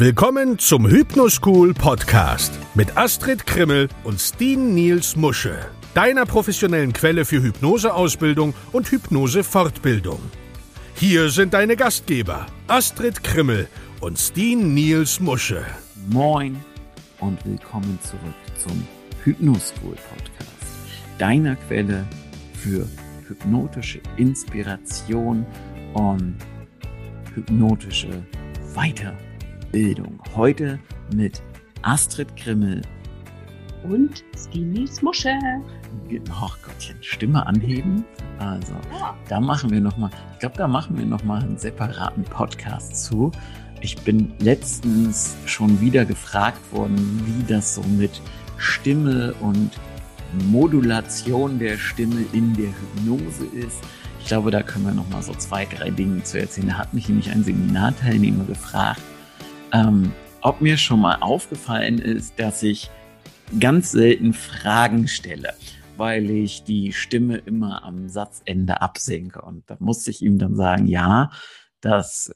[0.00, 5.58] Willkommen zum Hypnoschool Podcast mit Astrid Krimmel und Steen Niels Musche,
[5.92, 10.20] deiner professionellen Quelle für Hypnoseausbildung und Hypnosefortbildung.
[10.94, 13.66] Hier sind deine Gastgeber Astrid Krimmel
[14.00, 15.64] und Steen Niels Musche.
[16.08, 16.56] Moin
[17.18, 18.20] und willkommen zurück
[18.56, 18.86] zum
[19.24, 20.62] Hypnoschool Podcast,
[21.18, 22.06] deiner Quelle
[22.54, 22.86] für
[23.26, 25.44] hypnotische Inspiration
[25.94, 26.36] und
[27.34, 28.22] hypnotische
[28.76, 29.27] Weiterbildung.
[29.72, 30.18] Bildung.
[30.34, 30.78] Heute
[31.14, 31.42] mit
[31.82, 32.82] Astrid Grimmel.
[33.84, 35.38] Und Stinis Musche.
[36.32, 38.04] Ach Gottchen, Stimme anheben.
[38.38, 39.14] Also, ja.
[39.28, 43.30] da machen wir nochmal, ich glaube, da machen wir nochmal einen separaten Podcast zu.
[43.80, 48.20] Ich bin letztens schon wieder gefragt worden, wie das so mit
[48.56, 49.70] Stimme und
[50.50, 53.78] Modulation der Stimme in der Hypnose ist.
[54.20, 56.68] Ich glaube, da können wir noch mal so zwei, drei Dinge zu erzählen.
[56.68, 59.00] Da hat mich nämlich ein Seminarteilnehmer gefragt,
[59.72, 62.90] ähm, ob mir schon mal aufgefallen ist, dass ich
[63.60, 65.54] ganz selten Fragen stelle,
[65.96, 69.42] weil ich die Stimme immer am Satzende absenke.
[69.42, 71.30] Und da musste ich ihm dann sagen, ja,
[71.80, 72.32] das,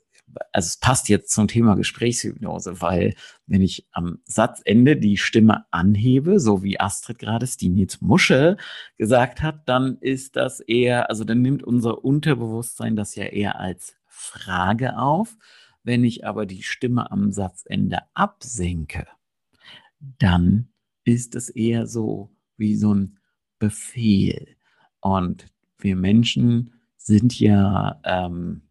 [0.52, 3.14] also es passt jetzt zum Thema Gesprächshypnose, weil
[3.46, 8.56] wenn ich am Satzende die Stimme anhebe, so wie Astrid gerade Stinitz Musche
[8.98, 13.94] gesagt hat, dann ist das eher, also dann nimmt unser Unterbewusstsein das ja eher als
[14.06, 15.36] Frage auf.
[15.84, 19.06] Wenn ich aber die Stimme am Satzende absenke,
[20.18, 20.68] dann
[21.04, 23.18] ist es eher so wie so ein
[23.58, 24.56] Befehl.
[25.00, 25.46] Und
[25.78, 28.62] wir Menschen sind ja ähm,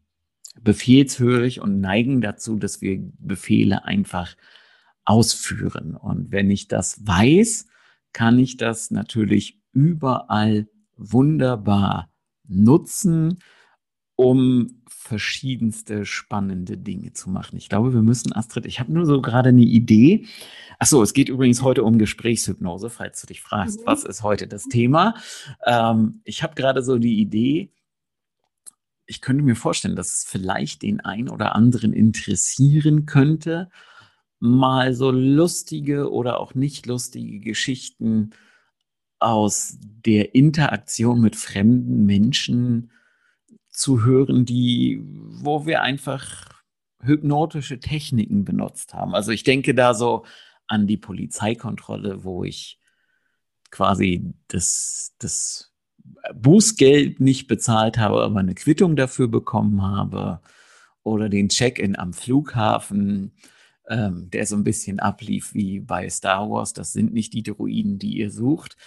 [0.61, 4.35] befehlshörig und neigen dazu, dass wir Befehle einfach
[5.03, 5.95] ausführen.
[5.95, 7.67] Und wenn ich das weiß,
[8.13, 12.09] kann ich das natürlich überall wunderbar
[12.47, 13.39] nutzen
[14.21, 17.57] um verschiedenste spannende Dinge zu machen.
[17.57, 20.27] Ich glaube, wir müssen, Astrid, ich habe nur so gerade eine Idee.
[20.77, 23.85] Achso, es geht übrigens heute um Gesprächshypnose, falls du dich fragst, mhm.
[23.87, 25.15] was ist heute das Thema.
[25.65, 27.71] Ähm, ich habe gerade so die Idee,
[29.07, 33.71] ich könnte mir vorstellen, dass es vielleicht den einen oder anderen interessieren könnte,
[34.39, 38.29] mal so lustige oder auch nicht lustige Geschichten
[39.17, 42.91] aus der Interaktion mit fremden Menschen
[43.81, 46.45] zu hören, die, wo wir einfach
[47.01, 49.15] hypnotische Techniken benutzt haben.
[49.15, 50.23] Also ich denke da so
[50.67, 52.79] an die Polizeikontrolle, wo ich
[53.71, 55.73] quasi das, das
[56.35, 60.41] Bußgeld nicht bezahlt habe, aber eine Quittung dafür bekommen habe.
[61.03, 63.31] Oder den Check-in am Flughafen
[63.91, 66.71] ähm, der so ein bisschen ablief wie bei Star Wars.
[66.71, 68.77] Das sind nicht die Droiden, die ihr sucht.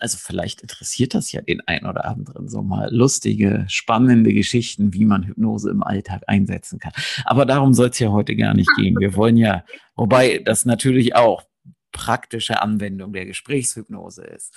[0.00, 5.04] Also vielleicht interessiert das ja den einen oder anderen so mal lustige, spannende Geschichten, wie
[5.04, 6.92] man Hypnose im Alltag einsetzen kann.
[7.24, 8.98] Aber darum soll es ja heute gar nicht gehen.
[8.98, 9.64] Wir wollen ja,
[9.94, 11.44] wobei das natürlich auch
[11.92, 14.54] praktische Anwendung der Gesprächshypnose ist.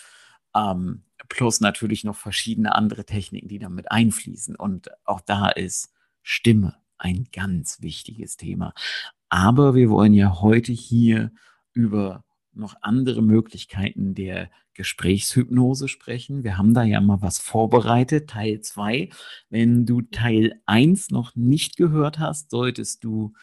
[0.56, 4.56] Ähm, plus natürlich noch verschiedene andere Techniken, die damit einfließen.
[4.56, 5.94] Und auch da ist
[6.24, 8.74] Stimme ein ganz wichtiges Thema.
[9.36, 11.30] Aber wir wollen ja heute hier
[11.74, 12.24] über
[12.54, 16.46] noch andere Möglichkeiten der Gesprächshypnose sprechen.
[16.46, 19.10] Wir haben da ja mal was vorbereitet, Teil 2.
[19.50, 23.34] Wenn du Teil 1 noch nicht gehört hast, solltest du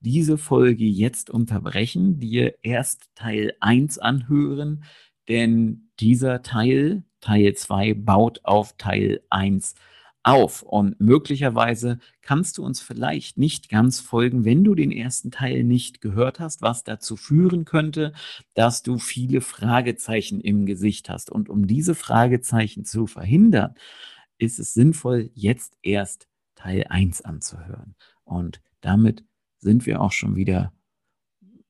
[0.00, 4.84] diese Folge jetzt unterbrechen, dir erst Teil 1 anhören,
[5.28, 9.76] denn dieser Teil, Teil 2, baut auf Teil 1
[10.28, 10.62] auf.
[10.62, 16.00] Und möglicherweise kannst du uns vielleicht nicht ganz folgen, wenn du den ersten Teil nicht
[16.00, 18.12] gehört hast, was dazu führen könnte,
[18.54, 21.30] dass du viele Fragezeichen im Gesicht hast.
[21.30, 23.74] Und um diese Fragezeichen zu verhindern,
[24.38, 27.94] ist es sinnvoll, jetzt erst Teil 1 anzuhören.
[28.24, 29.24] Und damit
[29.58, 30.72] sind wir auch schon wieder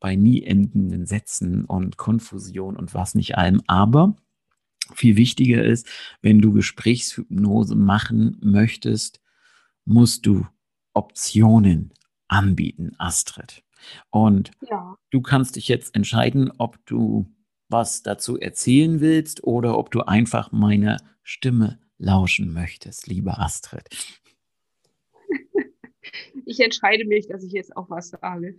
[0.00, 3.62] bei nie endenden Sätzen und Konfusion und was nicht allem.
[3.66, 4.16] Aber
[4.94, 5.86] viel wichtiger ist,
[6.22, 9.20] wenn du Gesprächshypnose machen möchtest,
[9.84, 10.46] musst du
[10.92, 11.92] Optionen
[12.28, 13.62] anbieten, Astrid.
[14.10, 14.96] Und ja.
[15.10, 17.32] du kannst dich jetzt entscheiden, ob du
[17.68, 23.88] was dazu erzählen willst oder ob du einfach meiner Stimme lauschen möchtest, liebe Astrid.
[26.46, 28.58] Ich entscheide mich, dass ich jetzt auch was sage.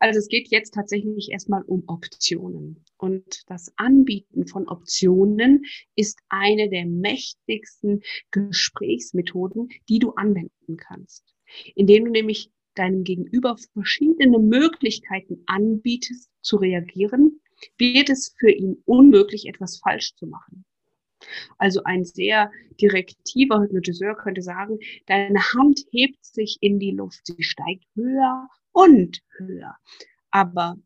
[0.00, 2.84] Also es geht jetzt tatsächlich erstmal um Optionen.
[2.98, 5.64] Und das Anbieten von Optionen
[5.96, 11.34] ist eine der mächtigsten Gesprächsmethoden, die du anwenden kannst.
[11.74, 17.40] Indem du nämlich deinem Gegenüber verschiedene Möglichkeiten anbietest zu reagieren,
[17.76, 20.64] wird es für ihn unmöglich, etwas falsch zu machen.
[21.58, 27.42] Also ein sehr direktiver Hypnotiseur könnte sagen, deine Hand hebt sich in die Luft, sie
[27.42, 28.48] steigt höher
[28.78, 29.76] und höher.
[30.30, 30.78] Aber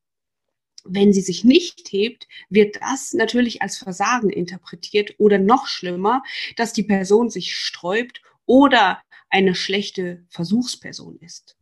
[0.85, 6.23] wenn sie sich nicht hebt, wird das natürlich als Versagen interpretiert oder noch schlimmer,
[6.57, 11.59] dass die Person sich sträubt oder eine schlechte Versuchsperson ist.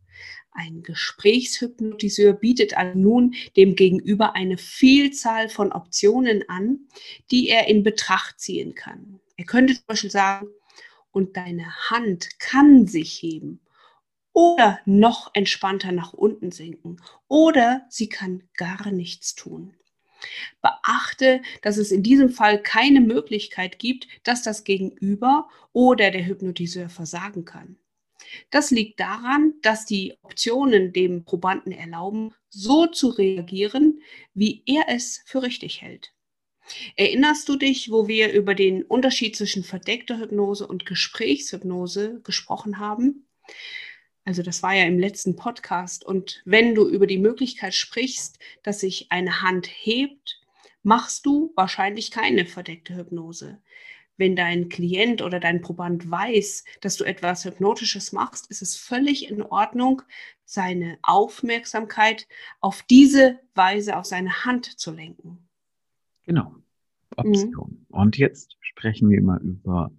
[0.51, 6.87] Ein Gesprächshypnotiseur bietet also nun dem Gegenüber eine Vielzahl von Optionen an,
[7.29, 9.19] die er in Betracht ziehen kann.
[9.35, 10.47] Er könnte zum Beispiel sagen,
[11.11, 13.59] und deine Hand kann sich heben
[14.33, 19.75] oder noch entspannter nach unten sinken oder sie kann gar nichts tun.
[20.61, 26.89] Beachte, dass es in diesem Fall keine Möglichkeit gibt, dass das Gegenüber oder der Hypnotiseur
[26.89, 27.77] versagen kann.
[28.51, 34.01] Das liegt daran, dass die Optionen dem Probanden erlauben, so zu reagieren,
[34.33, 36.13] wie er es für richtig hält.
[36.95, 43.27] Erinnerst du dich, wo wir über den Unterschied zwischen verdeckter Hypnose und Gesprächshypnose gesprochen haben?
[44.23, 46.05] Also das war ja im letzten Podcast.
[46.05, 50.39] Und wenn du über die Möglichkeit sprichst, dass sich eine Hand hebt,
[50.83, 53.59] machst du wahrscheinlich keine verdeckte Hypnose.
[54.17, 59.29] Wenn dein Klient oder dein Proband weiß, dass du etwas Hypnotisches machst, ist es völlig
[59.29, 60.03] in Ordnung,
[60.45, 62.27] seine Aufmerksamkeit
[62.59, 65.47] auf diese Weise auf seine Hand zu lenken.
[66.25, 66.55] Genau.
[67.15, 67.85] Option.
[67.89, 67.95] Mhm.
[67.95, 69.91] Und jetzt sprechen wir mal über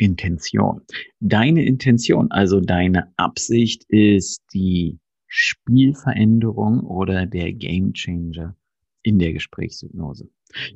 [0.00, 0.80] Intention.
[1.20, 8.56] Deine Intention, also deine Absicht ist die Spielveränderung oder der Gamechanger
[9.02, 10.30] in der Gesprächshypnose.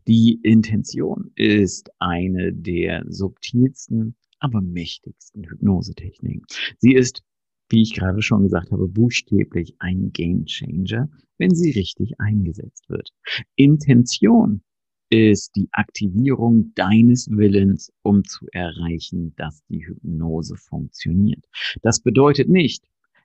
[0.07, 6.43] Die Intention ist eine der subtilsten, aber mächtigsten Hypnosetechniken.
[6.77, 7.23] Sie ist,
[7.71, 13.09] wie ich gerade schon gesagt habe, buchstäblich ein Gamechanger, wenn sie richtig eingesetzt wird.
[13.57, 14.63] Intention
[15.11, 21.45] ist die Aktivierung deines Willens, um zu erreichen, dass die Hypnose funktioniert.
[21.83, 22.85] Das bedeutet nicht,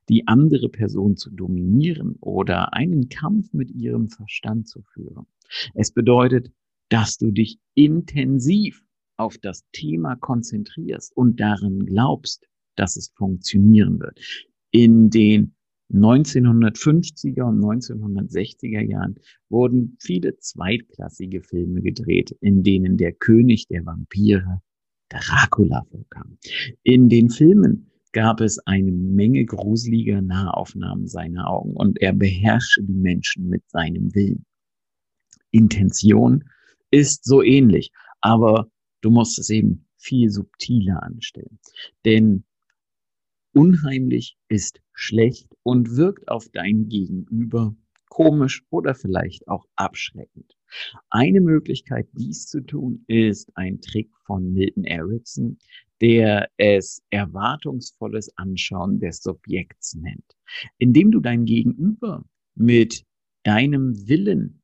[0.09, 5.25] die andere Person zu dominieren oder einen Kampf mit ihrem Verstand zu führen.
[5.73, 6.51] Es bedeutet,
[6.89, 8.83] dass du dich intensiv
[9.17, 14.19] auf das Thema konzentrierst und daran glaubst, dass es funktionieren wird.
[14.71, 15.55] In den
[15.91, 19.15] 1950er und 1960er Jahren
[19.49, 24.61] wurden viele zweitklassige Filme gedreht, in denen der König der Vampire
[25.09, 26.37] Dracula vorkam.
[26.83, 32.93] In den Filmen gab es eine Menge gruseliger Nahaufnahmen seiner Augen und er beherrschte die
[32.93, 34.45] Menschen mit seinem Willen.
[35.51, 36.43] Intention
[36.91, 38.69] ist so ähnlich, aber
[39.01, 41.59] du musst es eben viel subtiler anstellen.
[42.05, 42.45] Denn
[43.59, 47.75] unheimlich ist schlecht und wirkt auf dein Gegenüber
[48.07, 50.55] komisch oder vielleicht auch abschreckend.
[51.09, 55.57] Eine Möglichkeit, dies zu tun, ist ein Trick von Milton Erickson,
[55.99, 60.37] der es erwartungsvolles Anschauen des Subjekts nennt.
[60.77, 62.23] Indem du dein Gegenüber
[62.55, 63.03] mit
[63.43, 64.61] deinem Willen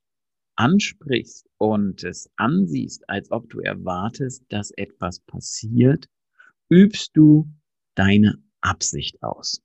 [0.56, 6.08] ansprichst und es ansiehst, als ob du erwartest, dass etwas passiert,
[6.70, 7.52] übst du
[7.96, 9.62] deine Absicht aus.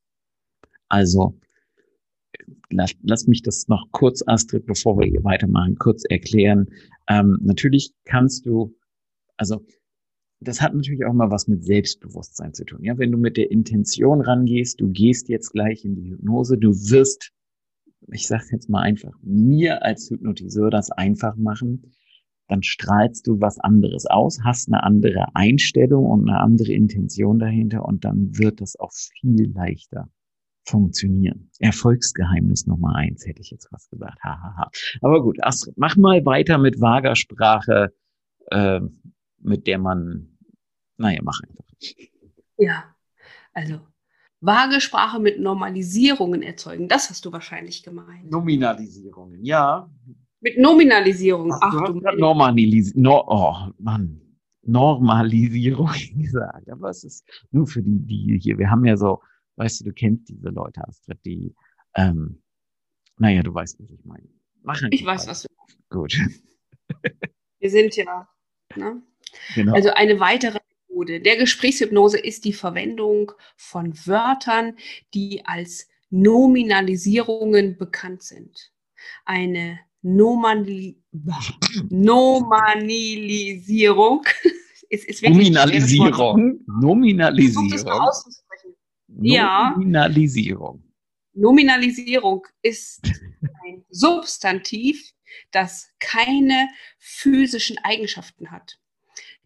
[0.88, 1.38] Also
[2.70, 6.69] lass, lass mich das noch kurz, Astrid, bevor wir hier weitermachen, kurz erklären.
[7.08, 8.75] Ähm, natürlich kannst du,
[9.37, 9.64] also
[10.41, 12.82] das hat natürlich auch mal was mit Selbstbewusstsein zu tun.
[12.82, 16.71] Ja, wenn du mit der Intention rangehst, du gehst jetzt gleich in die Hypnose, du
[16.71, 17.33] wirst,
[18.12, 21.92] ich sage jetzt mal einfach, mir als Hypnotiseur das einfach machen,
[22.50, 27.85] dann strahlst du was anderes aus, hast eine andere Einstellung und eine andere Intention dahinter
[27.85, 30.09] und dann wird das auch viel leichter
[30.64, 31.50] funktionieren.
[31.59, 34.19] Erfolgsgeheimnis Nummer eins, hätte ich jetzt fast gesagt.
[34.23, 34.42] Hahaha.
[34.42, 34.71] Ha, ha.
[35.02, 37.95] Aber gut, Astrid, mach mal weiter mit vager Sprache,
[38.50, 38.80] äh,
[39.38, 40.37] mit der man,
[40.97, 41.64] naja, mach einfach.
[42.59, 42.85] Ja,
[43.52, 43.80] also
[44.40, 48.30] vage Sprache mit Normalisierungen erzeugen, das hast du wahrscheinlich gemeint.
[48.30, 49.88] Nominalisierungen, ja.
[50.40, 51.52] Mit Nominalisierung.
[51.52, 53.02] Ach, Ach du, Normalisierung.
[53.02, 54.20] No, oh, Mann.
[54.62, 56.70] Normalisierung gesagt.
[56.70, 59.20] Aber es ist nur für die, die hier, wir haben ja so
[59.61, 61.54] Weißt du, du kennst diese Leute, Astrid, die,
[61.94, 62.42] ähm,
[63.18, 64.26] naja, du weißt, was ich meine.
[64.62, 65.49] Mach ich weiß, was du
[65.90, 66.14] Gut.
[67.59, 68.26] Wir sind ja,
[68.75, 69.02] ne?
[69.54, 69.75] Genau.
[69.75, 74.78] Also eine weitere Methode der Gesprächshypnose ist die Verwendung von Wörtern,
[75.12, 78.73] die als Nominalisierungen bekannt sind.
[79.26, 80.97] Eine Nomani
[81.90, 84.25] Nomanilisierung
[84.88, 86.61] ist, Nominalisierung.
[86.66, 87.71] Nominalisierung.
[89.07, 89.23] Nominalisierung.
[89.23, 89.76] Ja.
[91.33, 93.02] Nominalisierung ist
[93.64, 95.12] ein Substantiv,
[95.52, 98.78] das keine physischen Eigenschaften hat.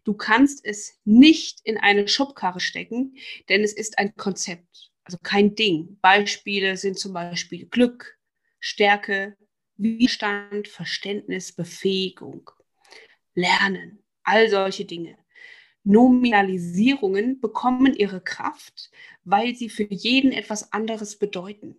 [0.03, 3.15] Du kannst es nicht in eine Schubkarre stecken,
[3.49, 5.97] denn es ist ein Konzept, also kein Ding.
[6.01, 8.19] Beispiele sind zum Beispiel Glück,
[8.59, 9.35] Stärke,
[9.77, 12.49] Widerstand, Verständnis, Befähigung,
[13.33, 15.17] Lernen, all solche Dinge.
[15.83, 18.89] Nominalisierungen bekommen ihre Kraft,
[19.23, 21.77] weil sie für jeden etwas anderes bedeuten.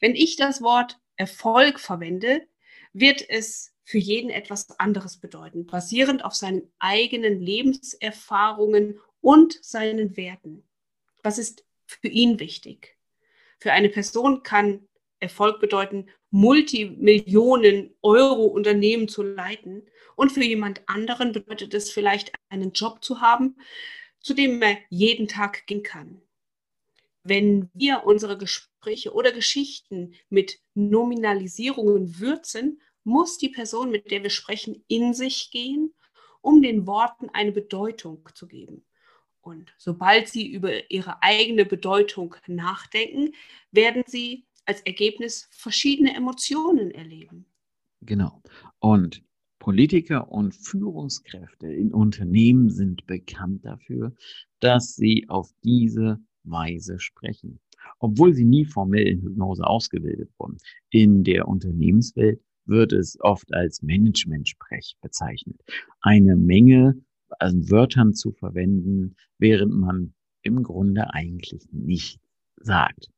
[0.00, 2.46] Wenn ich das Wort Erfolg verwende,
[2.92, 10.64] wird es für jeden etwas anderes bedeuten, basierend auf seinen eigenen Lebenserfahrungen und seinen Werten.
[11.22, 12.96] Was ist für ihn wichtig?
[13.58, 19.86] Für eine Person kann Erfolg bedeuten, Multimillionen Euro Unternehmen zu leiten.
[20.16, 23.56] Und für jemand anderen bedeutet es vielleicht, einen Job zu haben,
[24.20, 26.22] zu dem er jeden Tag gehen kann.
[27.22, 34.30] Wenn wir unsere Gespräche oder Geschichten mit Nominalisierungen würzen, muss die Person, mit der wir
[34.30, 35.94] sprechen, in sich gehen,
[36.40, 38.84] um den Worten eine Bedeutung zu geben.
[39.42, 43.34] Und sobald sie über ihre eigene Bedeutung nachdenken,
[43.70, 47.44] werden sie als Ergebnis verschiedene Emotionen erleben.
[48.02, 48.40] Genau.
[48.78, 49.20] Und
[49.58, 54.14] Politiker und Führungskräfte in Unternehmen sind bekannt dafür,
[54.60, 57.58] dass sie auf diese Weise sprechen.
[57.98, 60.58] Obwohl sie nie formell in Hypnose ausgebildet wurden.
[60.90, 65.60] In der Unternehmenswelt wird es oft als Management-Sprech bezeichnet.
[66.00, 66.94] Eine Menge
[67.40, 72.20] an Wörtern zu verwenden, während man im Grunde eigentlich nicht
[72.60, 73.08] sagt.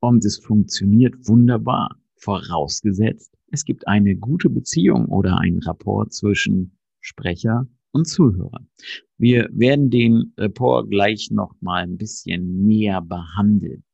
[0.00, 7.66] Und es funktioniert wunderbar, vorausgesetzt, es gibt eine gute Beziehung oder ein Rapport zwischen Sprecher
[7.92, 8.66] und Zuhörer.
[9.16, 13.84] Wir werden den Rapport gleich noch mal ein bisschen näher behandeln.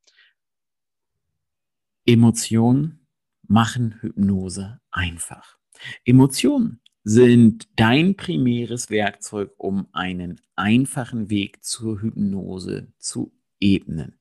[2.04, 3.06] Emotionen
[3.46, 5.58] machen Hypnose einfach.
[6.04, 14.18] Emotionen sind dein primäres Werkzeug, um einen einfachen Weg zur Hypnose zu ebnen.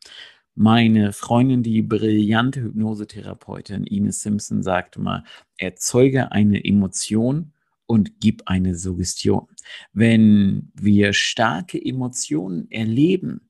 [0.55, 5.23] Meine Freundin, die brillante Hypnosetherapeutin Ines Simpson, sagte mal,
[5.57, 7.53] erzeuge eine Emotion
[7.87, 9.47] und gib eine Suggestion.
[9.93, 13.49] Wenn wir starke Emotionen erleben,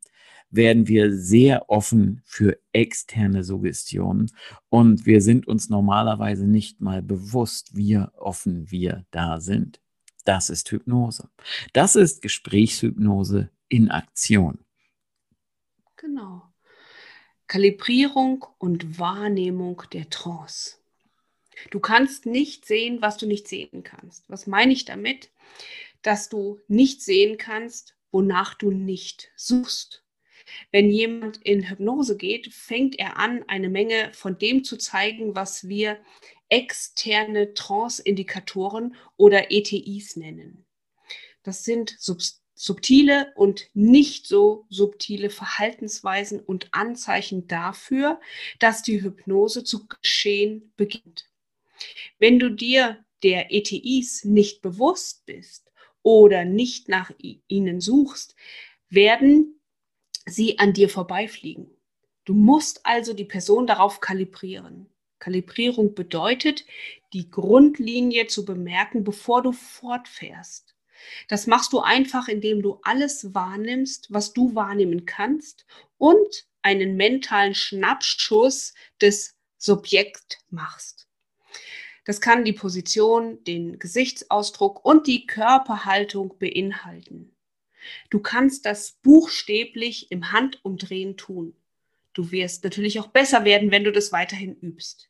[0.50, 4.31] werden wir sehr offen für externe Suggestionen
[4.69, 9.81] und wir sind uns normalerweise nicht mal bewusst, wie offen wir da sind.
[10.25, 11.29] Das ist Hypnose.
[11.74, 14.60] Das ist Gesprächshypnose in Aktion.
[15.98, 16.52] Genau.
[17.53, 20.77] Kalibrierung und Wahrnehmung der Trance.
[21.69, 24.27] Du kannst nicht sehen, was du nicht sehen kannst.
[24.27, 25.29] Was meine ich damit?
[26.01, 30.03] Dass du nicht sehen kannst, wonach du nicht suchst.
[30.72, 35.67] Wenn jemand in Hypnose geht, fängt er an, eine Menge von dem zu zeigen, was
[35.67, 36.00] wir
[36.50, 40.65] externe Trance-Indikatoren oder ETIs nennen.
[41.43, 41.91] Das sind
[42.55, 48.19] subtile und nicht so subtile Verhaltensweisen und Anzeichen dafür,
[48.60, 51.29] dass die Hypnose zu geschehen beginnt.
[52.19, 58.36] Wenn du dir der ETIs nicht bewusst bist oder nicht nach ihnen suchst,
[58.89, 59.60] werden
[60.25, 61.72] sie an dir vorbeifliegen.
[62.25, 64.89] Du musst also die Person darauf kalibrieren.
[65.19, 66.65] Kalibrierung bedeutet,
[67.13, 70.73] die Grundlinie zu bemerken, bevor du fortfährst.
[71.27, 75.65] Das machst du einfach, indem du alles wahrnimmst, was du wahrnehmen kannst
[75.98, 81.07] und einen mentalen Schnappschuss des Subjekts machst.
[82.05, 87.33] Das kann die Position, den Gesichtsausdruck und die Körperhaltung beinhalten.
[88.10, 91.55] Du kannst das buchstäblich im Handumdrehen tun.
[92.13, 95.10] Du wirst natürlich auch besser werden, wenn du das weiterhin übst.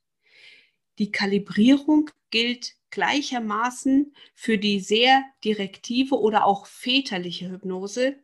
[1.00, 8.18] Die Kalibrierung gilt gleichermaßen für die sehr direktive oder auch väterliche Hypnose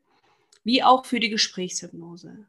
[0.64, 2.46] wie auch für die Gesprächshypnose.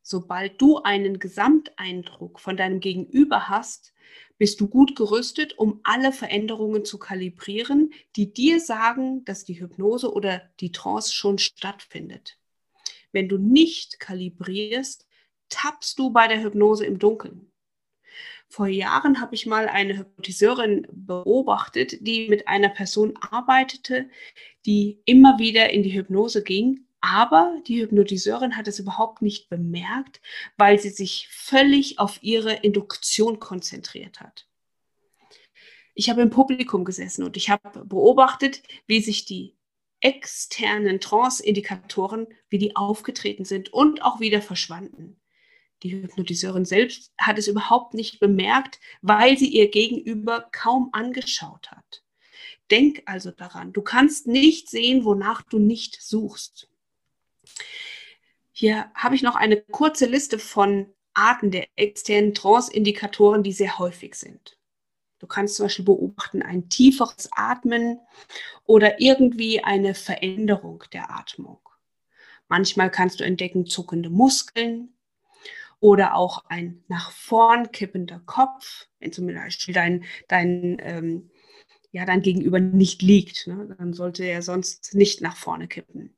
[0.00, 3.92] Sobald du einen Gesamteindruck von deinem Gegenüber hast,
[4.38, 10.14] bist du gut gerüstet, um alle Veränderungen zu kalibrieren, die dir sagen, dass die Hypnose
[10.14, 12.38] oder die Trance schon stattfindet.
[13.12, 15.06] Wenn du nicht kalibrierst,
[15.50, 17.52] tappst du bei der Hypnose im Dunkeln.
[18.54, 24.08] Vor Jahren habe ich mal eine Hypnotiseurin beobachtet, die mit einer Person arbeitete,
[24.64, 30.20] die immer wieder in die Hypnose ging, aber die Hypnotiseurin hat es überhaupt nicht bemerkt,
[30.56, 34.46] weil sie sich völlig auf ihre Induktion konzentriert hat.
[35.94, 39.56] Ich habe im Publikum gesessen und ich habe beobachtet, wie sich die
[39.98, 45.20] externen Trance-Indikatoren, wie die aufgetreten sind und auch wieder verschwanden.
[45.84, 52.02] Die Hypnotiseurin selbst hat es überhaupt nicht bemerkt, weil sie ihr Gegenüber kaum angeschaut hat.
[52.70, 56.70] Denk also daran, du kannst nicht sehen, wonach du nicht suchst.
[58.50, 64.14] Hier habe ich noch eine kurze Liste von Arten der externen Trance-Indikatoren, die sehr häufig
[64.14, 64.56] sind.
[65.18, 68.00] Du kannst zum Beispiel beobachten ein tieferes Atmen
[68.64, 71.60] oder irgendwie eine Veränderung der Atmung.
[72.48, 74.93] Manchmal kannst du entdecken zuckende Muskeln
[75.80, 81.30] oder auch ein nach vorn kippender Kopf, wenn zum Beispiel dein, dein, ähm,
[81.92, 83.46] ja, dein Gegenüber nicht liegt.
[83.46, 83.74] Ne?
[83.78, 86.16] Dann sollte er sonst nicht nach vorne kippen.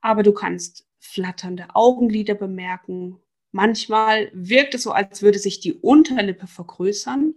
[0.00, 3.18] Aber du kannst flatternde Augenlider bemerken.
[3.50, 7.34] Manchmal wirkt es so, als würde sich die Unterlippe vergrößern.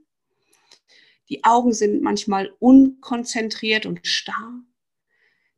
[1.29, 4.61] Die Augen sind manchmal unkonzentriert und starr.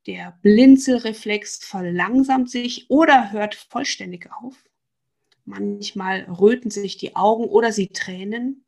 [0.05, 4.55] Der Blinzelreflex verlangsamt sich oder hört vollständig auf.
[5.45, 8.65] Manchmal röten sich die Augen oder sie tränen.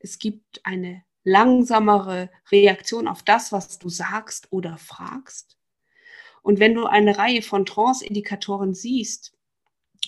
[0.00, 5.56] Es gibt eine langsamere Reaktion auf das, was du sagst oder fragst.
[6.42, 9.36] Und wenn du eine Reihe von Trance-Indikatoren siehst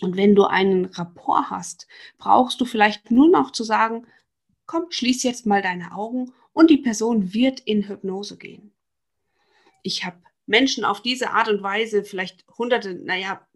[0.00, 4.06] und wenn du einen Rapport hast, brauchst du vielleicht nur noch zu sagen,
[4.66, 8.72] komm, schließ jetzt mal deine Augen und die Person wird in Hypnose gehen.
[9.82, 13.46] Ich habe Menschen auf diese Art und Weise, vielleicht hunderte, naja,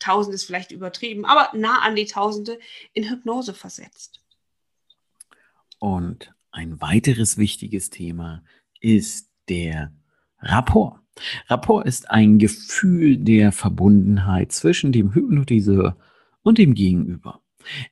[0.00, 2.58] tausend ist vielleicht übertrieben, aber nah an die Tausende
[2.92, 4.20] in Hypnose versetzt.
[5.78, 8.42] Und ein weiteres wichtiges Thema
[8.80, 9.92] ist der
[10.40, 11.00] Rapport.
[11.48, 15.96] Rapport ist ein Gefühl der Verbundenheit zwischen dem Hypnotiseur
[16.42, 17.42] und dem Gegenüber.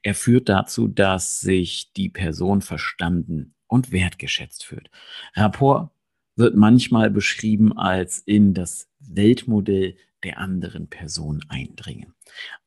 [0.03, 4.91] Er führt dazu, dass sich die Person verstanden und wertgeschätzt fühlt.
[5.35, 5.91] Rapport
[6.37, 12.15] wird manchmal beschrieben als in das Weltmodell der anderen Person eindringen.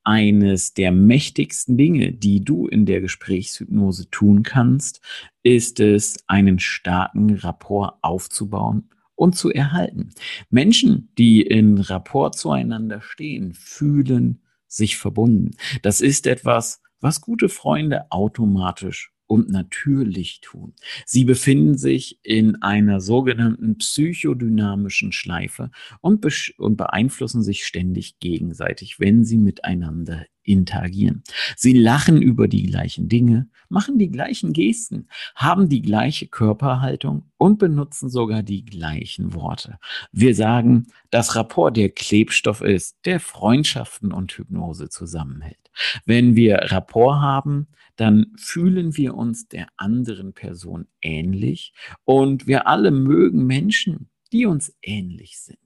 [0.03, 5.01] Eines der mächtigsten Dinge, die du in der Gesprächshypnose tun kannst,
[5.43, 10.09] ist es, einen starken Rapport aufzubauen und zu erhalten.
[10.49, 15.51] Menschen, die in Rapport zueinander stehen, fühlen sich verbunden.
[15.83, 20.73] Das ist etwas, was gute Freunde automatisch und natürlich tun.
[21.05, 26.25] Sie befinden sich in einer sogenannten psychodynamischen Schleife und,
[26.57, 31.23] und beeinflussen sich ständig gegenseitig, wenn sie miteinander interagieren.
[31.55, 37.59] Sie lachen über die gleichen Dinge, machen die gleichen Gesten, haben die gleiche Körperhaltung und
[37.59, 39.79] benutzen sogar die gleichen Worte.
[40.11, 45.71] Wir sagen, dass Rapport der Klebstoff ist, der Freundschaften und Hypnose zusammenhält.
[46.05, 51.73] Wenn wir Rapport haben, dann fühlen wir uns der anderen Person ähnlich
[52.03, 55.60] und wir alle mögen Menschen, die uns ähnlich sind.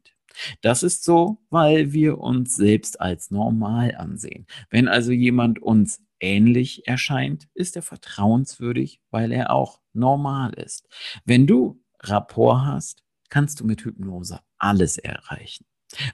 [0.61, 4.45] Das ist so, weil wir uns selbst als normal ansehen.
[4.69, 10.87] Wenn also jemand uns ähnlich erscheint, ist er vertrauenswürdig, weil er auch normal ist.
[11.25, 15.65] Wenn du Rapport hast, kannst du mit Hypnose alles erreichen.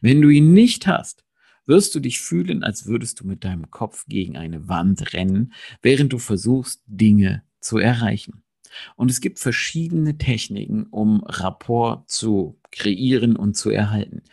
[0.01, 1.23] Wenn du ihn nicht hast,
[1.65, 6.13] wirst du dich fühlen, als würdest du mit deinem Kopf gegen eine Wand rennen, während
[6.13, 8.43] du versuchst, Dinge zu erreichen.
[8.95, 14.23] Und es gibt verschiedene Techniken, um Rapport zu kreieren und zu erhalten.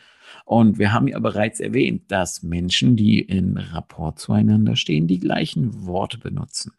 [0.44, 5.86] Und wir haben ja bereits erwähnt, dass Menschen, die in Rapport zueinander stehen, die gleichen
[5.86, 6.72] Worte benutzen.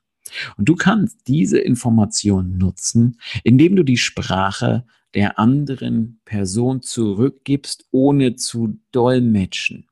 [0.58, 8.36] Und du kannst diese Information nutzen, indem du die Sprache der anderen Person zurückgibst, ohne
[8.36, 9.88] zu dolmetschen.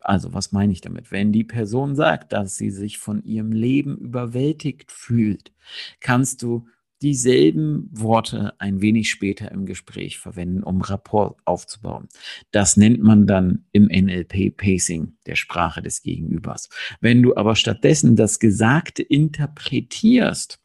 [0.00, 1.10] Also was meine ich damit?
[1.10, 5.52] Wenn die Person sagt, dass sie sich von ihrem Leben überwältigt fühlt,
[6.00, 6.66] kannst du
[7.02, 12.08] dieselben Worte ein wenig später im Gespräch verwenden, um Rapport aufzubauen.
[12.50, 16.68] Das nennt man dann im NLP Pacing der Sprache des Gegenübers.
[17.00, 20.60] Wenn du aber stattdessen das Gesagte interpretierst,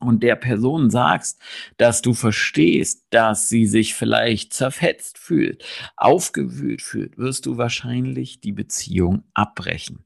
[0.00, 1.40] und der Person sagst,
[1.76, 5.64] dass du verstehst, dass sie sich vielleicht zerfetzt fühlt,
[5.96, 10.04] aufgewühlt fühlt, wirst du wahrscheinlich die Beziehung abbrechen.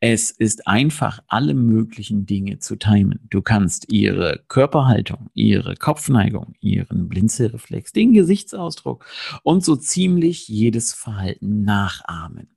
[0.00, 3.20] Es ist einfach, alle möglichen Dinge zu timen.
[3.30, 9.06] Du kannst ihre Körperhaltung, ihre Kopfneigung, ihren Blinzelreflex, den Gesichtsausdruck
[9.42, 12.56] und so ziemlich jedes Verhalten nachahmen.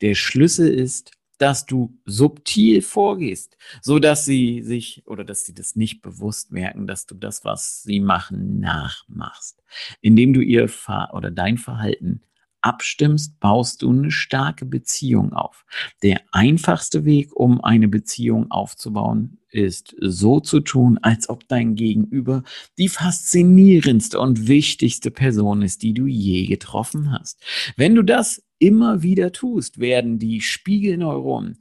[0.00, 5.74] Der Schlüssel ist, dass du subtil vorgehst, so dass sie sich oder dass sie das
[5.74, 9.60] nicht bewusst merken, dass du das, was sie machen, nachmachst.
[10.00, 12.22] Indem du ihr Ver oder dein Verhalten
[12.62, 15.64] abstimmst, baust du eine starke Beziehung auf.
[16.02, 22.42] Der einfachste Weg, um eine Beziehung aufzubauen, ist so zu tun, als ob dein Gegenüber
[22.78, 27.42] die faszinierendste und wichtigste Person ist, die du je getroffen hast.
[27.76, 31.58] Wenn du das immer wieder tust, werden die Spiegelneuronen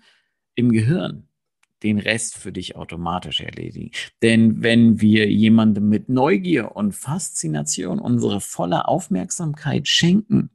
[0.56, 1.28] im Gehirn
[1.84, 3.92] den Rest für dich automatisch erledigen.
[4.22, 10.52] Denn wenn wir jemandem mit Neugier und Faszination unsere volle Aufmerksamkeit schenken,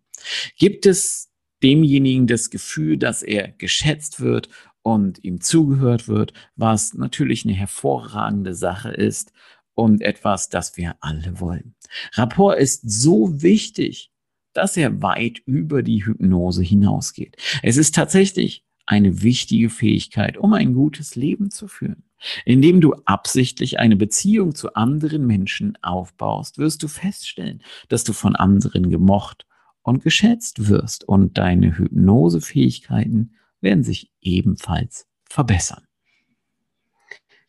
[0.57, 1.31] gibt es
[1.63, 4.49] demjenigen das Gefühl, dass er geschätzt wird
[4.83, 9.33] und ihm zugehört wird, was natürlich eine hervorragende Sache ist
[9.75, 11.75] und etwas, das wir alle wollen.
[12.13, 14.11] Rapport ist so wichtig,
[14.53, 17.37] dass er weit über die Hypnose hinausgeht.
[17.63, 22.05] Es ist tatsächlich eine wichtige Fähigkeit, um ein gutes Leben zu führen.
[22.45, 28.37] Indem du absichtlich eine Beziehung zu anderen Menschen aufbaust, wirst du feststellen, dass du von
[28.37, 29.47] anderen gemocht
[29.87, 35.87] und geschätzt wirst und deine Hypnosefähigkeiten werden sich ebenfalls verbessern.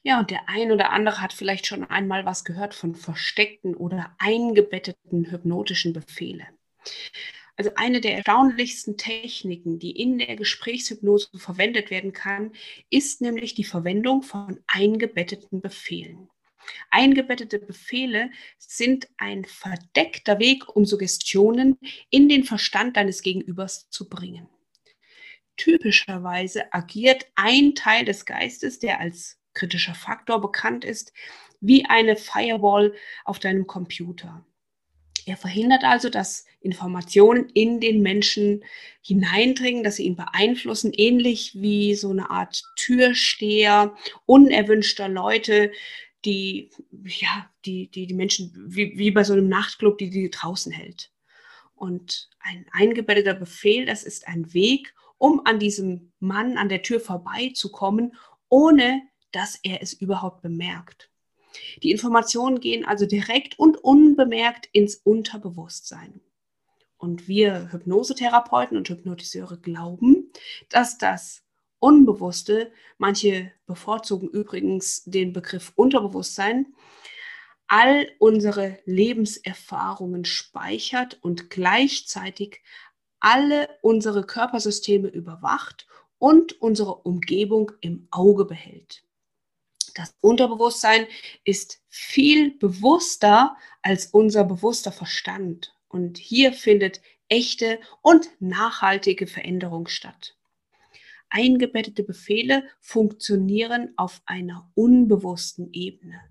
[0.04, 4.16] Ja, und der ein oder andere hat vielleicht schon einmal was gehört von versteckten oder
[4.20, 6.46] eingebetteten hypnotischen Befehle.
[7.56, 12.52] Also eine der erstaunlichsten Techniken, die in der Gesprächshypnose verwendet werden kann,
[12.92, 16.30] ist nämlich die Verwendung von eingebetteten Befehlen.
[16.90, 21.78] Eingebettete Befehle sind ein verdeckter Weg, um Suggestionen
[22.10, 24.48] in den Verstand deines Gegenübers zu bringen.
[25.58, 31.12] Typischerweise agiert ein Teil des Geistes, der als kritischer Faktor bekannt ist,
[31.60, 32.94] wie eine Firewall
[33.26, 34.46] auf deinem Computer.
[35.26, 38.64] Er verhindert also, dass Informationen in den Menschen
[39.02, 43.94] hineindringen, dass sie ihn beeinflussen, ähnlich wie so eine Art Türsteher
[44.26, 45.74] unerwünschter Leute,
[46.26, 46.72] die,
[47.06, 51.12] ja, die, die, die Menschen, wie, wie bei so einem Nachtclub, die die draußen hält.
[51.76, 57.00] Und ein eingebetteter Befehl, das ist ein Weg, um an diesem Mann an der Tür
[57.00, 58.16] vorbeizukommen,
[58.50, 61.10] ohne dass er es überhaupt bemerkt.
[61.84, 66.22] Die Informationen gehen also direkt und unbemerkt ins Unterbewusstsein.
[66.98, 70.32] Und wir Hypnosetherapeuten und Hypnotiseure glauben,
[70.70, 71.44] dass das
[71.80, 76.74] Unbewusste, manche bevorzugen übrigens den Begriff Unterbewusstsein,
[77.68, 82.62] all unsere Lebenserfahrungen speichert und gleichzeitig
[83.20, 85.88] alle unsere Körpersysteme überwacht
[86.18, 89.04] und unsere Umgebung im Auge behält.
[89.96, 91.08] Das Unterbewusstsein
[91.44, 95.76] ist viel bewusster als unser bewusster Verstand.
[95.88, 100.37] Und hier findet echte und nachhaltige Veränderung statt.
[101.30, 106.22] Eingebettete Befehle funktionieren auf einer unbewussten Ebene.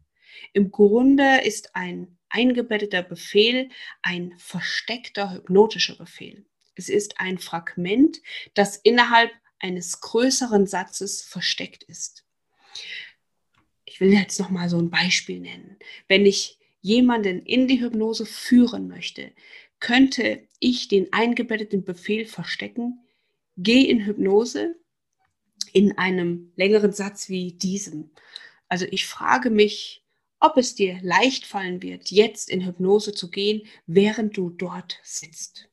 [0.52, 3.70] Im Grunde ist ein eingebetteter Befehl
[4.02, 6.44] ein versteckter hypnotischer Befehl.
[6.74, 8.20] Es ist ein Fragment,
[8.54, 12.26] das innerhalb eines größeren Satzes versteckt ist
[13.96, 15.78] ich will jetzt noch mal so ein Beispiel nennen.
[16.06, 19.32] Wenn ich jemanden in die Hypnose führen möchte,
[19.80, 23.00] könnte ich den eingebetteten Befehl verstecken,
[23.56, 24.76] geh in Hypnose
[25.76, 28.08] in einem längeren Satz wie diesem.
[28.66, 30.02] Also ich frage mich,
[30.40, 35.68] ob es dir leicht fallen wird, jetzt in Hypnose zu gehen, während du dort sitzt.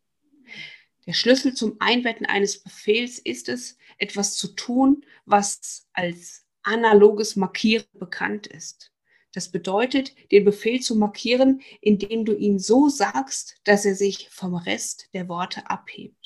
[1.06, 7.88] Der Schlüssel zum Einbetten eines Befehls ist es, etwas zu tun, was als analoges Markieren
[7.94, 8.92] bekannt ist.
[9.32, 14.54] Das bedeutet, den Befehl zu markieren, indem du ihn so sagst, dass er sich vom
[14.56, 16.23] Rest der Worte abhebt.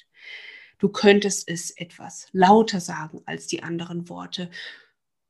[0.80, 4.50] Du könntest es etwas lauter sagen als die anderen Worte.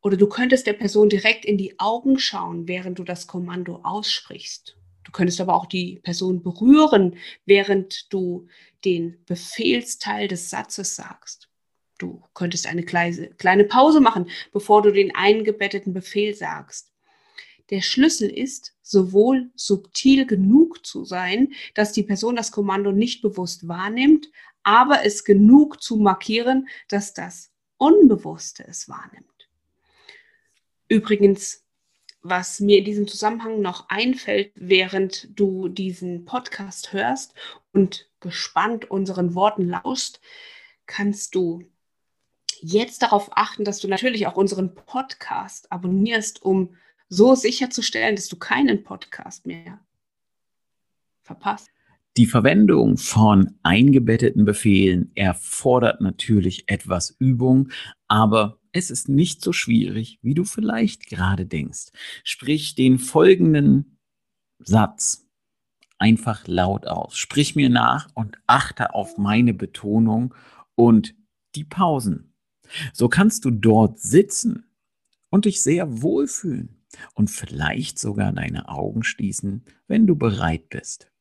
[0.01, 4.77] Oder du könntest der Person direkt in die Augen schauen, während du das Kommando aussprichst.
[5.03, 8.47] Du könntest aber auch die Person berühren, während du
[8.83, 11.49] den Befehlsteil des Satzes sagst.
[11.97, 16.91] Du könntest eine kleine, Pause machen, bevor du den eingebetteten Befehl sagst.
[17.69, 23.67] Der Schlüssel ist, sowohl subtil genug zu sein, dass die Person das Kommando nicht bewusst
[23.67, 24.29] wahrnimmt,
[24.67, 29.49] aber es genug zu markieren, dass das Unbewusste es wahrnimmt.
[30.89, 31.63] Übrigens,
[32.21, 37.33] was mir in diesem Zusammenhang noch einfällt, während du diesen Podcast hörst
[37.71, 40.19] und gespannt unseren Worten lauschst,
[40.85, 41.63] kannst du
[42.59, 46.75] jetzt darauf achten, dass du natürlich auch unseren Podcast abonnierst, um
[47.07, 49.79] so sicherzustellen, dass du keinen Podcast mehr
[51.21, 51.69] verpasst.
[52.17, 57.69] Die Verwendung von eingebetteten Befehlen erfordert natürlich etwas Übung,
[58.07, 61.89] aber es ist nicht so schwierig, wie du vielleicht gerade denkst.
[62.23, 63.99] Sprich den folgenden
[64.57, 65.27] Satz
[65.99, 67.15] einfach laut aus.
[67.15, 70.33] Sprich mir nach und achte auf meine Betonung
[70.73, 71.13] und
[71.53, 72.33] die Pausen.
[72.93, 74.71] So kannst du dort sitzen
[75.29, 81.11] und dich sehr wohlfühlen und vielleicht sogar deine Augen schließen, wenn du bereit bist.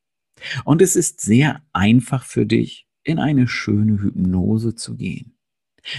[0.65, 5.37] Und es ist sehr einfach für dich, in eine schöne Hypnose zu gehen.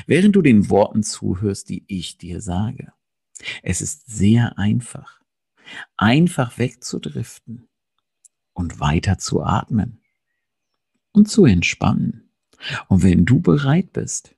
[0.05, 2.91] während du den Worten zuhörst, die ich dir sage.
[3.63, 5.21] Es ist sehr einfach,
[5.95, 7.67] einfach wegzudriften
[8.53, 10.01] und weiter zu atmen
[11.11, 12.31] und zu entspannen.
[12.87, 14.35] Und wenn du bereit bist,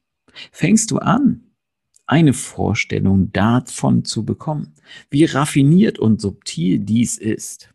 [0.52, 1.46] fängst du an,
[2.06, 4.74] eine Vorstellung davon zu bekommen,
[5.10, 7.74] wie raffiniert und subtil dies ist.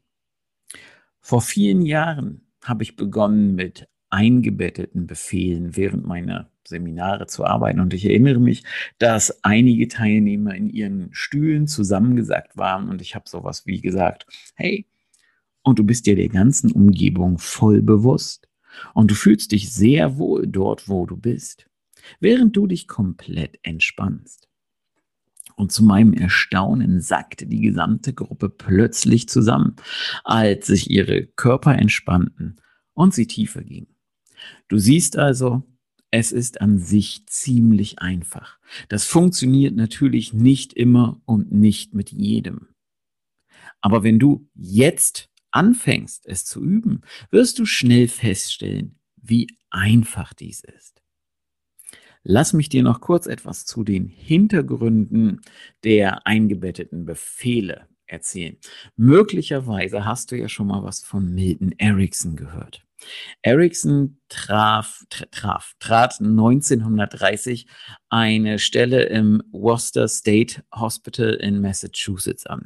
[1.27, 7.81] Vor vielen Jahren habe ich begonnen mit eingebetteten Befehlen während meiner Seminare zu arbeiten.
[7.81, 8.63] Und ich erinnere mich,
[8.99, 14.87] dass einige Teilnehmer in ihren Stühlen zusammengesackt waren und ich habe sowas wie gesagt, hey,
[15.63, 18.47] und du bist dir der ganzen Umgebung voll bewusst
[18.93, 21.71] und du fühlst dich sehr wohl dort, wo du bist,
[22.21, 24.47] während du dich komplett entspannst.
[25.57, 29.77] Und zu meinem Erstaunen sackte die gesamte Gruppe plötzlich zusammen,
[30.25, 32.61] als sich ihre Körper entspannten
[32.93, 33.95] und sie tiefer gingen.
[34.69, 35.62] Du siehst also,
[36.11, 38.59] es ist an sich ziemlich einfach.
[38.88, 42.69] Das funktioniert natürlich nicht immer und nicht mit jedem.
[43.81, 50.62] Aber wenn du jetzt anfängst, es zu üben, wirst du schnell feststellen, wie einfach dies
[50.62, 51.04] ist.
[52.27, 55.43] Lass mich dir noch kurz etwas zu den Hintergründen
[55.85, 58.57] der eingebetteten Befehle erzählen.
[58.97, 62.83] Möglicherweise hast du ja schon mal was von Milton Erickson gehört.
[63.43, 67.67] Erickson traf, traf, trat 1930
[68.09, 72.65] eine Stelle im Worcester State Hospital in Massachusetts an.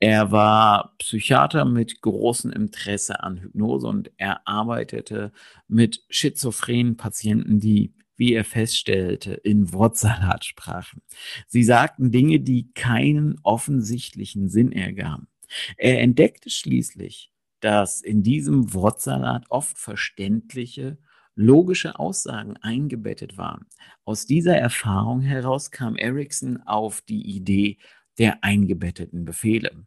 [0.00, 5.32] Er war Psychiater mit großem Interesse an Hypnose und er arbeitete
[5.68, 11.02] mit schizophrenen Patienten, die wie er feststellte, in Wortsalat sprachen.
[11.46, 15.28] Sie sagten Dinge, die keinen offensichtlichen Sinn ergaben.
[15.76, 20.98] Er entdeckte schließlich, dass in diesem Wortsalat oft verständliche,
[21.34, 23.66] logische Aussagen eingebettet waren.
[24.04, 27.78] Aus dieser Erfahrung heraus kam Erickson auf die Idee
[28.18, 29.86] der eingebetteten Befehle.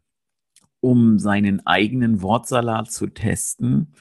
[0.80, 3.94] Um seinen eigenen Wortsalat zu testen,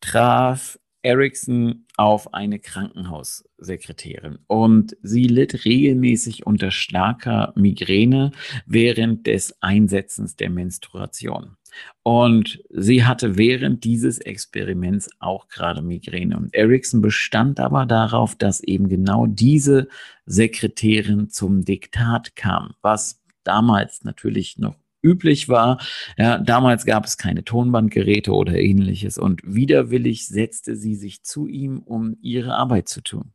[0.00, 8.32] traf Erickson auf eine Krankenhaussekretärin und sie litt regelmäßig unter starker Migräne
[8.66, 11.56] während des Einsetzens der Menstruation.
[12.02, 16.36] Und sie hatte während dieses Experiments auch gerade Migräne.
[16.36, 19.88] Und Erickson bestand aber darauf, dass eben genau diese
[20.26, 25.78] Sekretärin zum Diktat kam, was damals natürlich noch üblich war.
[26.16, 31.78] Ja, damals gab es keine Tonbandgeräte oder ähnliches und widerwillig setzte sie sich zu ihm,
[31.78, 33.32] um ihre Arbeit zu tun.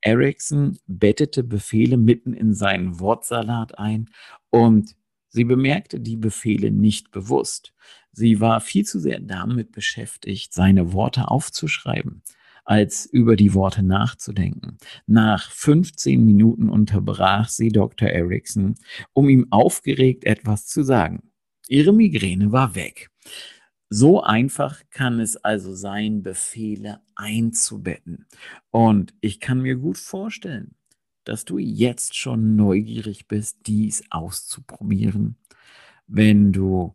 [0.00, 4.10] Erickson bettete Befehle mitten in seinen Wortsalat ein
[4.50, 4.94] und
[5.28, 7.74] sie bemerkte die Befehle nicht bewusst.
[8.12, 12.22] Sie war viel zu sehr damit beschäftigt, seine Worte aufzuschreiben
[12.64, 14.78] als über die Worte nachzudenken.
[15.06, 18.08] Nach 15 Minuten unterbrach sie Dr.
[18.08, 18.74] Erickson,
[19.12, 21.30] um ihm aufgeregt etwas zu sagen.
[21.68, 23.10] Ihre Migräne war weg.
[23.90, 28.26] So einfach kann es also sein, Befehle einzubetten.
[28.70, 30.74] Und ich kann mir gut vorstellen,
[31.24, 35.36] dass du jetzt schon neugierig bist, dies auszuprobieren.
[36.06, 36.94] Wenn du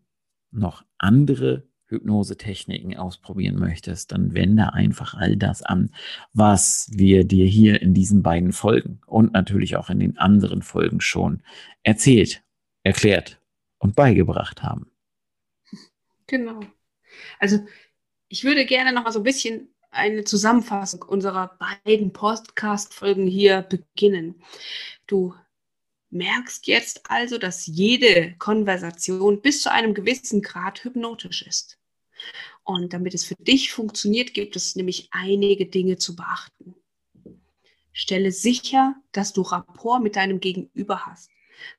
[0.51, 5.93] noch andere Hypnosetechniken ausprobieren möchtest, dann wende einfach all das an,
[6.33, 11.01] was wir dir hier in diesen beiden Folgen und natürlich auch in den anderen Folgen
[11.01, 11.43] schon
[11.83, 12.43] erzählt,
[12.83, 13.41] erklärt
[13.79, 14.91] und beigebracht haben.
[16.27, 16.59] Genau.
[17.39, 17.65] Also
[18.27, 24.35] ich würde gerne noch mal so ein bisschen eine Zusammenfassung unserer beiden Podcast-Folgen hier beginnen.
[25.07, 25.33] Du
[26.11, 31.78] merkst jetzt also, dass jede Konversation bis zu einem gewissen Grad hypnotisch ist.
[32.63, 36.75] Und damit es für dich funktioniert, gibt es nämlich einige Dinge zu beachten.
[37.91, 41.29] Stelle sicher, dass du Rapport mit deinem Gegenüber hast.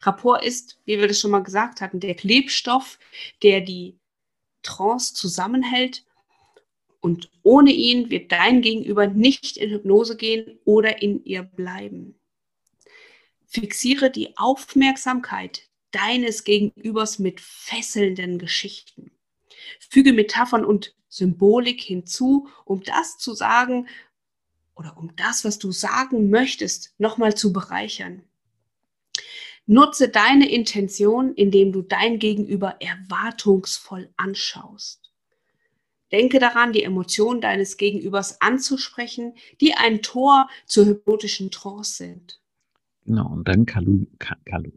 [0.02, 2.98] Rapport ist, wie wir das schon mal gesagt hatten, der Klebstoff,
[3.42, 3.98] der die
[4.62, 6.04] Trance zusammenhält.
[7.00, 12.20] Und ohne ihn wird dein Gegenüber nicht in Hypnose gehen oder in ihr bleiben.
[13.46, 19.09] Fixiere die Aufmerksamkeit deines Gegenübers mit fesselnden Geschichten.
[19.78, 23.88] Füge Metaphern und Symbolik hinzu, um das zu sagen
[24.74, 28.22] oder um das, was du sagen möchtest, nochmal zu bereichern.
[29.66, 35.12] Nutze deine Intention, indem du dein Gegenüber erwartungsvoll anschaust.
[36.12, 42.40] Denke daran, die Emotionen deines Gegenübers anzusprechen, die ein Tor zur hypnotischen Trance sind.
[43.04, 44.72] Genau, und dann kalu, kalu,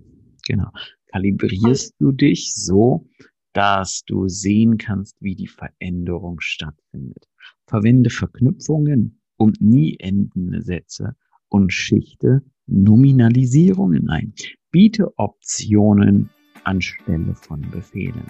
[0.45, 0.69] genau,
[1.07, 3.07] kalibrierst du dich so,
[3.53, 7.27] dass du sehen kannst, wie die Veränderung stattfindet.
[7.67, 11.15] Verwende Verknüpfungen und nie endende Sätze,
[11.53, 14.33] und schichte Nominalisierungen ein.
[14.71, 16.29] Biete Optionen
[16.63, 18.25] anstelle von Befehlen.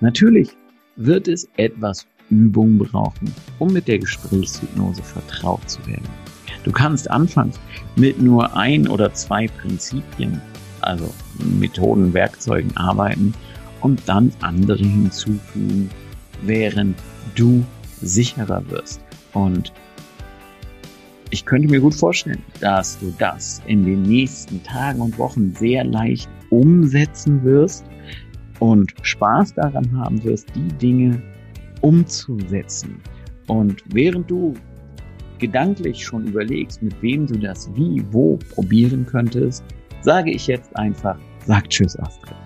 [0.00, 0.50] Natürlich
[0.96, 6.08] wird es etwas Übung brauchen, um mit der Gesprächshypnose vertraut zu werden.
[6.64, 7.60] Du kannst anfangs
[7.94, 10.40] mit nur ein oder zwei Prinzipien,
[10.80, 11.08] also
[11.60, 13.32] Methoden, Werkzeugen arbeiten
[13.80, 15.90] und dann andere hinzufügen,
[16.42, 16.96] während
[17.34, 17.64] du
[18.00, 19.00] sicherer wirst.
[19.32, 19.72] Und
[21.30, 25.84] ich könnte mir gut vorstellen, dass du das in den nächsten Tagen und Wochen sehr
[25.84, 27.84] leicht umsetzen wirst
[28.60, 31.20] und Spaß daran haben wirst, die Dinge
[31.80, 33.00] umzusetzen.
[33.48, 34.54] Und während du
[35.38, 39.64] gedanklich schon überlegst, mit wem du das wie, wo probieren könntest,
[40.00, 42.45] sage ich jetzt einfach, sag Tschüss, Astrid.